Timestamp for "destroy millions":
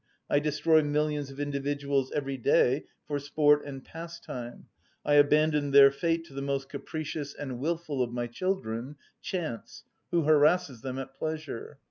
0.39-1.29